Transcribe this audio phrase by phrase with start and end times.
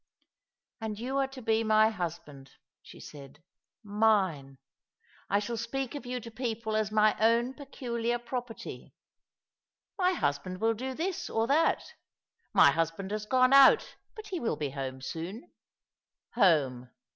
[0.41, 3.43] *' And you are to be my husband," she said."
[3.83, 4.57] Mine!
[5.29, 8.95] I shall speak of you to people as my own peculiar property.
[9.43, 11.93] * My husband will do this or that.''
[12.55, 15.51] My husband has gone out, but he will be home soon.'
[16.33, 16.89] Home.